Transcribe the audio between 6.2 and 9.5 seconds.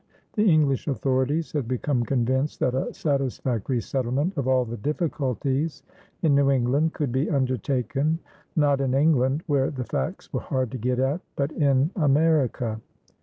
in New England could be undertaken not in England,